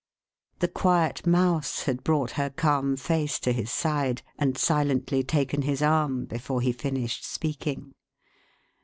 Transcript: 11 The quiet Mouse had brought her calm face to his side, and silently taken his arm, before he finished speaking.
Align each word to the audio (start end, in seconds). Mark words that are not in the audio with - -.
11 0.55 0.59
The 0.61 0.67
quiet 0.79 1.27
Mouse 1.27 1.83
had 1.83 2.03
brought 2.03 2.31
her 2.31 2.49
calm 2.49 2.95
face 2.97 3.37
to 3.41 3.51
his 3.53 3.71
side, 3.71 4.23
and 4.35 4.57
silently 4.57 5.21
taken 5.21 5.61
his 5.61 5.83
arm, 5.83 6.25
before 6.25 6.61
he 6.61 6.71
finished 6.71 7.23
speaking. 7.23 7.93